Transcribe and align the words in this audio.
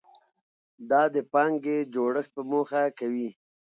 دا 0.89 1.01
د 1.15 1.17
پانګې 1.31 1.77
جوړښت 1.93 2.31
په 2.35 2.41
موخه 2.51 2.81
کوي. 2.99 3.29